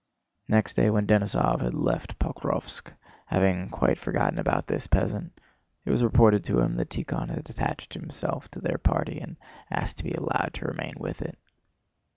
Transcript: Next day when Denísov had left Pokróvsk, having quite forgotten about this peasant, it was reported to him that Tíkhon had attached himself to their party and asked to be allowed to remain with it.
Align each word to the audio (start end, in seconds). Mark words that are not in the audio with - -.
Next 0.47 0.73
day 0.73 0.89
when 0.89 1.05
Denísov 1.05 1.61
had 1.61 1.75
left 1.75 2.17
Pokróvsk, 2.17 2.91
having 3.27 3.69
quite 3.69 3.99
forgotten 3.99 4.39
about 4.39 4.65
this 4.65 4.87
peasant, 4.87 5.39
it 5.85 5.91
was 5.91 6.03
reported 6.03 6.43
to 6.45 6.59
him 6.59 6.75
that 6.77 6.89
Tíkhon 6.89 7.29
had 7.29 7.47
attached 7.47 7.93
himself 7.93 8.49
to 8.49 8.59
their 8.59 8.79
party 8.79 9.19
and 9.19 9.37
asked 9.69 9.99
to 9.99 10.03
be 10.03 10.13
allowed 10.13 10.55
to 10.55 10.65
remain 10.65 10.95
with 10.97 11.21
it. 11.21 11.37